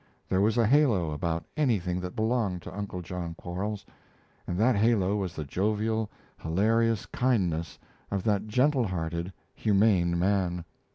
[0.27, 3.85] There was a halo about anything that belonged to Uncle John Quarles,
[4.47, 7.77] and that halo was the jovial, hilarious kindness
[8.09, 10.65] of that gentle hearted, humane man.